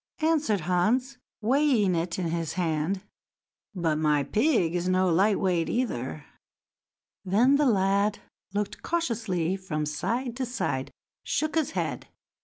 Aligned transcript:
answered 0.21 0.61
Hans, 0.61 1.19
weighing 1.41 1.93
it 1.93 2.17
in 2.17 2.29
his 2.29 2.53
hand; 2.53 3.03
"but 3.75 3.97
my 3.99 4.23
pig 4.23 4.73
is 4.73 4.89
no 4.89 5.09
light 5.13 5.39
weight, 5.39 5.69
either." 5.69 6.25
Then 7.23 7.57
the 7.57 7.67
lad 7.67 8.17
looked 8.51 8.81
cautiously 8.81 9.53
about 9.53 9.65
from 9.67 9.85
side 9.85 10.35
to 10.37 10.45
side, 10.47 10.87
and 10.87 10.93
shook 11.23 11.53
his 11.53 11.71
head. 11.77 12.07